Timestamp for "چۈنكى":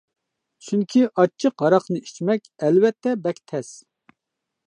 0.67-1.03